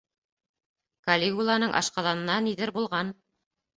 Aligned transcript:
Калигуланың 1.09 1.75
ашҡаҙанына 1.81 2.39
ниҙер 2.49 2.77
булған. 2.79 3.15